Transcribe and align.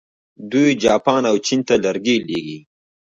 دوی 0.51 0.69
جاپان 0.83 1.21
او 1.31 1.35
چین 1.45 1.59
ته 1.67 1.75
لرګي 1.83 2.17
لیږي. 2.27 2.59